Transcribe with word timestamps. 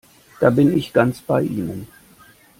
Da 0.39 0.49
bin 0.49 0.75
ich 0.75 0.93
ganz 0.93 1.21
bei 1.21 1.43
Ihnen! 1.43 1.87